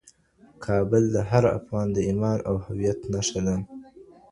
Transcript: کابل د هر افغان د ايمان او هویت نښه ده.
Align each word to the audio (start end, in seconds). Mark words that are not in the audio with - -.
کابل 0.65 1.03
د 1.15 1.17
هر 1.29 1.43
افغان 1.57 1.87
د 1.93 1.97
ايمان 2.07 2.37
او 2.49 2.55
هویت 2.65 2.99
نښه 3.11 3.39
ده. 3.45 3.55